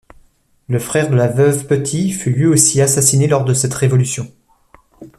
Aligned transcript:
Le 0.67 0.79
frère 0.79 1.11
de 1.11 1.15
la 1.15 1.27
veuve 1.27 1.67
Petit 1.67 2.11
fut 2.11 2.31
lui 2.31 2.47
aussi 2.47 2.81
assassiné 2.81 3.27
lors 3.27 3.45
de 3.45 3.53
cette 3.53 3.75
Révolution. 3.75 4.33